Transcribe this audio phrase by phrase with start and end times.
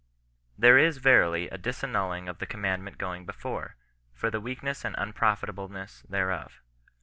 [0.63, 3.75] '"There is verily a disannulling of the com mtodment going before,
[4.15, 6.59] for the weakness and unprofit ableness thereof.